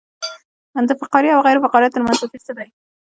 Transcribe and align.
د 0.89 0.91
فقاریه 1.01 1.33
او 1.35 1.41
غیر 1.47 1.57
فقاریه 1.65 1.93
ترمنځ 1.95 2.15
توپیر 2.19 2.41
څه 2.47 2.53
دی 2.57 2.67